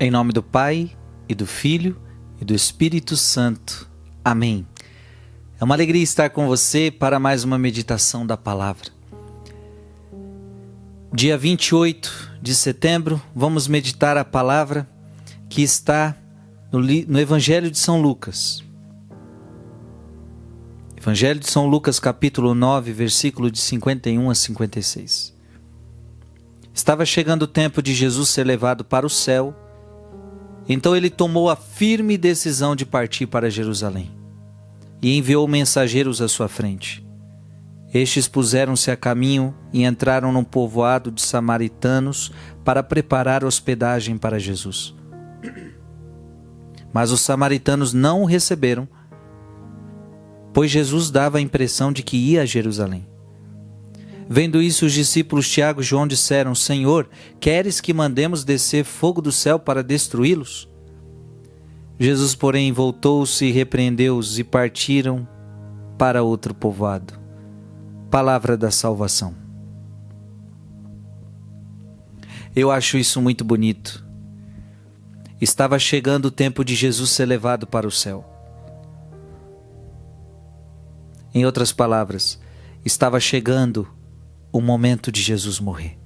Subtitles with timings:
[0.00, 0.96] Em nome do Pai,
[1.28, 2.00] e do Filho,
[2.40, 3.90] e do Espírito Santo.
[4.24, 4.64] Amém.
[5.60, 8.92] É uma alegria estar com você para mais uma meditação da palavra.
[11.12, 14.88] Dia 28 de setembro, vamos meditar a palavra
[15.48, 16.16] que está
[16.70, 18.62] no, Evangelho de São Lucas.
[20.96, 25.34] Evangelho de São Lucas, capítulo 9, versículo de 51 a 56.
[26.72, 29.64] Estava chegando o tempo de Jesus ser levado para o céu
[30.68, 34.10] então ele tomou a firme decisão de partir para Jerusalém
[35.00, 37.06] e enviou mensageiros à sua frente.
[37.92, 42.30] Estes puseram-se a caminho e entraram num povoado de samaritanos
[42.62, 44.94] para preparar hospedagem para Jesus.
[46.92, 48.86] Mas os samaritanos não o receberam,
[50.52, 53.06] pois Jesus dava a impressão de que ia a Jerusalém.
[54.28, 57.08] Vendo isso, os discípulos Tiago e João disseram: Senhor,
[57.40, 60.68] queres que mandemos descer fogo do céu para destruí-los?
[61.98, 65.26] Jesus, porém, voltou-se e repreendeu-os e partiram
[65.96, 67.14] para outro povoado.
[68.10, 69.34] Palavra da salvação.
[72.54, 74.06] Eu acho isso muito bonito.
[75.40, 78.24] Estava chegando o tempo de Jesus ser levado para o céu.
[81.34, 82.40] Em outras palavras,
[82.84, 83.88] estava chegando
[84.52, 85.98] o momento de Jesus morrer.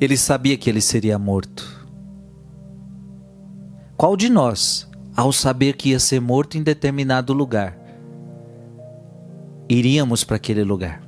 [0.00, 1.86] Ele sabia que ele seria morto.
[3.96, 7.78] Qual de nós, ao saber que ia ser morto em determinado lugar,
[9.68, 11.03] iríamos para aquele lugar?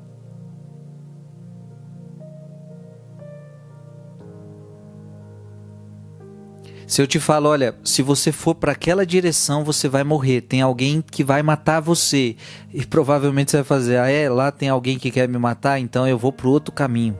[6.87, 10.43] Se eu te falo, olha, se você for para aquela direção, você vai morrer.
[10.43, 12.37] Tem alguém que vai matar você.
[12.73, 16.07] E provavelmente você vai fazer, ah, é, lá tem alguém que quer me matar, então
[16.07, 17.19] eu vou para outro caminho.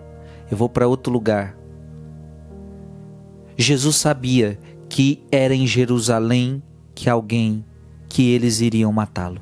[0.49, 1.57] Eu vou para outro lugar.
[3.59, 4.57] Jesus sabia
[4.89, 6.63] que era em Jerusalém
[6.95, 7.65] que alguém
[8.09, 9.41] que eles iriam matá-lo.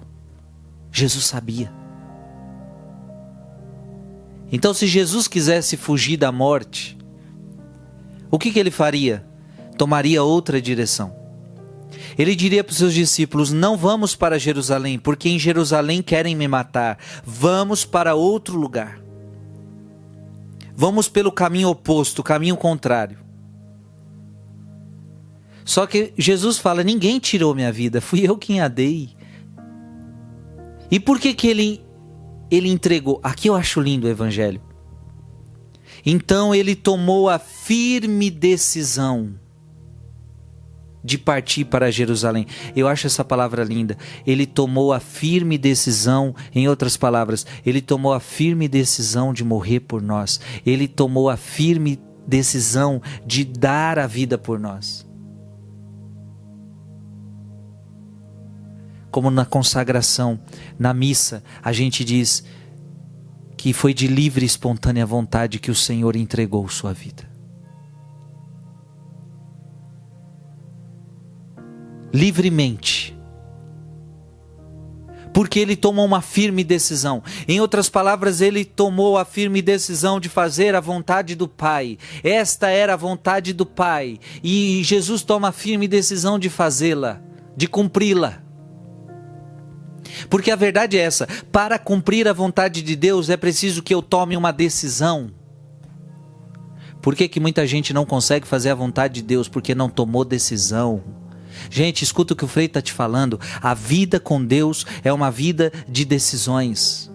[0.90, 1.70] Jesus sabia.
[4.50, 6.96] Então, se Jesus quisesse fugir da morte,
[8.30, 9.26] o que, que ele faria?
[9.76, 11.24] Tomaria outra direção.
[12.18, 16.46] Ele diria para os seus discípulos: Não vamos para Jerusalém, porque em Jerusalém querem me
[16.46, 16.98] matar.
[17.24, 19.00] Vamos para outro lugar.
[20.76, 23.18] Vamos pelo caminho oposto, caminho contrário.
[25.64, 29.10] Só que Jesus fala: Ninguém tirou minha vida, fui eu quem a dei.
[30.90, 31.80] E por que, que ele,
[32.50, 33.18] ele entregou?
[33.22, 34.60] Aqui eu acho lindo o evangelho.
[36.06, 39.34] Então ele tomou a firme decisão
[41.04, 42.46] de partir para Jerusalém.
[42.74, 43.98] Eu acho essa palavra linda.
[44.26, 49.80] Ele tomou a firme decisão, em outras palavras, ele tomou a firme decisão de morrer
[49.80, 50.40] por nós.
[50.64, 55.06] Ele tomou a firme decisão de dar a vida por nós.
[59.10, 60.40] Como na consagração,
[60.78, 62.42] na missa, a gente diz
[63.56, 67.33] que foi de livre e espontânea vontade que o Senhor entregou sua vida.
[72.14, 73.18] Livremente.
[75.32, 77.20] Porque ele tomou uma firme decisão.
[77.48, 81.98] Em outras palavras, ele tomou a firme decisão de fazer a vontade do Pai.
[82.22, 84.20] Esta era a vontade do Pai.
[84.44, 87.20] E Jesus toma a firme decisão de fazê-la,
[87.56, 88.40] de cumpri-la.
[90.30, 94.00] Porque a verdade é essa: para cumprir a vontade de Deus é preciso que eu
[94.00, 95.32] tome uma decisão.
[97.02, 99.48] Por que, que muita gente não consegue fazer a vontade de Deus?
[99.48, 101.23] Porque não tomou decisão.
[101.70, 103.40] Gente, escuta o que o Frei está te falando.
[103.60, 107.10] A vida com Deus é uma vida de decisões.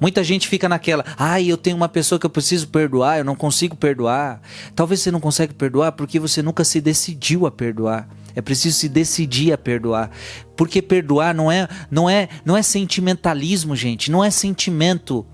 [0.00, 3.36] Muita gente fica naquela, ai, eu tenho uma pessoa que eu preciso perdoar, eu não
[3.36, 4.40] consigo perdoar.
[4.74, 8.08] Talvez você não consegue perdoar porque você nunca se decidiu a perdoar.
[8.34, 10.10] É preciso se decidir a perdoar.
[10.56, 15.26] Porque perdoar não é, não é, não é sentimentalismo, gente, não é sentimento.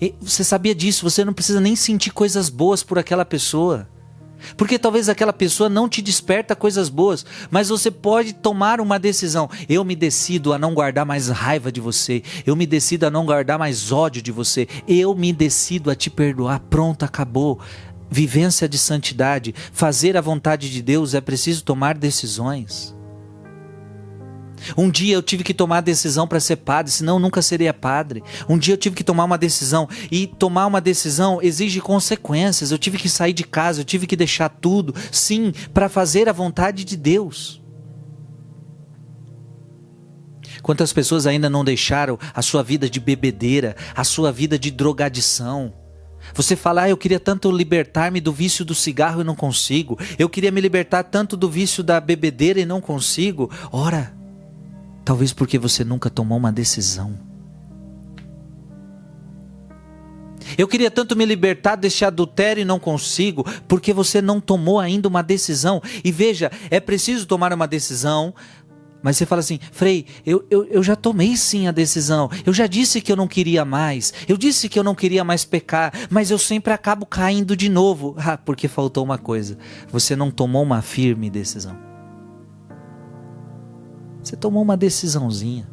[0.00, 3.88] E você sabia disso, você não precisa nem sentir coisas boas por aquela pessoa.
[4.56, 9.48] Porque talvez aquela pessoa não te desperta coisas boas, mas você pode tomar uma decisão.
[9.68, 12.22] Eu me decido a não guardar mais raiva de você.
[12.44, 14.66] Eu me decido a não guardar mais ódio de você.
[14.86, 16.60] Eu me decido a te perdoar.
[16.60, 17.60] Pronto, acabou.
[18.08, 22.95] Vivência de santidade, fazer a vontade de Deus é preciso tomar decisões.
[24.76, 27.74] Um dia eu tive que tomar a decisão para ser padre, senão eu nunca seria
[27.74, 28.22] padre.
[28.48, 32.70] Um dia eu tive que tomar uma decisão e tomar uma decisão exige consequências.
[32.70, 36.32] Eu tive que sair de casa, eu tive que deixar tudo, sim, para fazer a
[36.32, 37.62] vontade de Deus.
[40.62, 45.72] Quantas pessoas ainda não deixaram a sua vida de bebedeira, a sua vida de drogadição?
[46.34, 49.98] Você fala, ah, eu queria tanto libertar-me do vício do cigarro e não consigo.
[50.18, 53.50] Eu queria me libertar tanto do vício da bebedeira e não consigo.
[53.70, 54.12] Ora,
[55.06, 57.16] talvez porque você nunca tomou uma decisão.
[60.58, 65.06] Eu queria tanto me libertar deste adultério e não consigo, porque você não tomou ainda
[65.06, 65.80] uma decisão.
[66.04, 68.34] E veja, é preciso tomar uma decisão.
[69.00, 72.28] Mas você fala assim, Frei, eu, eu, eu já tomei sim a decisão.
[72.44, 74.12] Eu já disse que eu não queria mais.
[74.26, 75.92] Eu disse que eu não queria mais pecar.
[76.10, 78.16] Mas eu sempre acabo caindo de novo.
[78.26, 79.56] Ah, porque faltou uma coisa.
[79.92, 81.85] Você não tomou uma firme decisão.
[84.26, 85.68] Você tomou uma decisãozinha.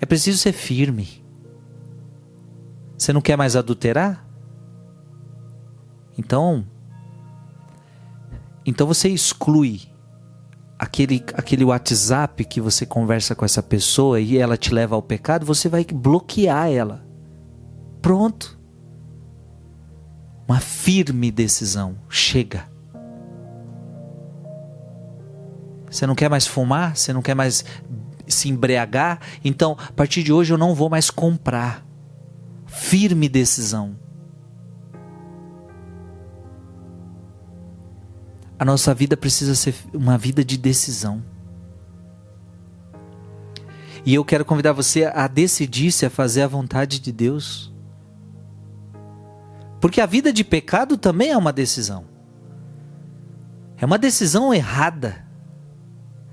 [0.00, 1.24] É preciso ser firme.
[2.98, 4.26] Você não quer mais adulterar?
[6.18, 6.66] Então,
[8.66, 9.82] então você exclui
[10.76, 15.46] aquele, aquele WhatsApp que você conversa com essa pessoa e ela te leva ao pecado,
[15.46, 17.06] você vai bloquear ela.
[18.02, 18.58] Pronto.
[20.48, 21.96] Uma firme decisão.
[22.08, 22.68] Chega.
[25.90, 26.96] Você não quer mais fumar?
[26.96, 27.64] Você não quer mais
[28.28, 29.20] se embriagar?
[29.44, 31.84] Então, a partir de hoje eu não vou mais comprar
[32.66, 33.96] firme decisão.
[38.58, 41.22] A nossa vida precisa ser uma vida de decisão.
[44.04, 47.72] E eu quero convidar você a decidir-se a fazer a vontade de Deus.
[49.80, 52.04] Porque a vida de pecado também é uma decisão.
[53.78, 55.29] É uma decisão errada.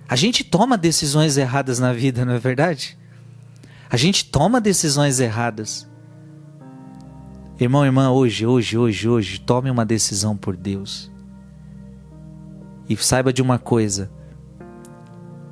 [0.10, 2.98] A gente toma decisões erradas na vida, não é verdade?
[3.90, 5.88] A gente toma decisões erradas.
[7.60, 11.12] Irmão, irmã, hoje, hoje, hoje, hoje, tome uma decisão por Deus.
[12.88, 14.10] E saiba de uma coisa: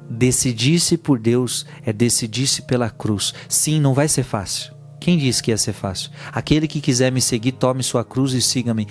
[0.09, 3.33] decidir-se por Deus é decidir-se pela cruz.
[3.49, 4.73] Sim, não vai ser fácil.
[4.99, 6.11] Quem disse que ia ser fácil?
[6.31, 8.87] Aquele que quiser me seguir, tome sua cruz e siga-me.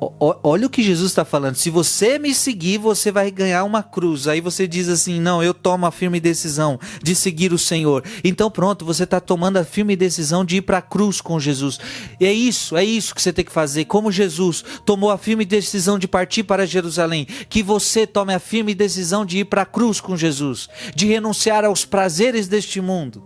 [0.00, 1.54] Olha o que Jesus está falando.
[1.54, 4.26] Se você me seguir, você vai ganhar uma cruz.
[4.26, 8.04] Aí você diz assim: Não, eu tomo a firme decisão de seguir o Senhor.
[8.22, 11.78] Então, pronto, você está tomando a firme decisão de ir para a cruz com Jesus.
[12.18, 13.84] E é isso, é isso que você tem que fazer.
[13.84, 18.74] Como Jesus tomou a firme decisão de partir para Jerusalém, que você tome a firme
[18.74, 23.22] decisão de ir para a cruz com Jesus, de renunciar aos prazeres deste mundo,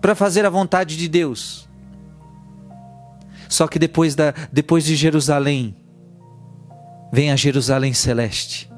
[0.00, 1.66] para fazer a vontade de Deus.
[3.48, 5.76] Só que depois, da, depois de Jerusalém,
[7.12, 8.70] vem a Jerusalém celeste.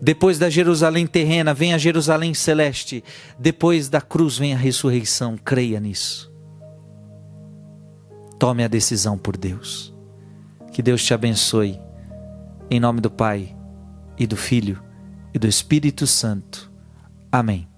[0.00, 3.02] Depois da Jerusalém terrena, vem a Jerusalém celeste.
[3.38, 5.36] Depois da cruz, vem a ressurreição.
[5.36, 6.32] Creia nisso.
[8.38, 9.94] Tome a decisão por Deus.
[10.72, 11.80] Que Deus te abençoe.
[12.70, 13.56] Em nome do Pai,
[14.18, 14.82] e do Filho,
[15.32, 16.70] e do Espírito Santo.
[17.30, 17.68] Amém.